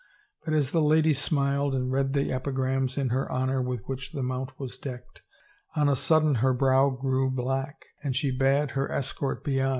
[0.43, 4.23] But as the lady smiled and read the epigrams in her honor with which the
[4.23, 5.21] mount was decked,
[5.75, 9.69] on a sudden her brow grew black and she bade her escort be on.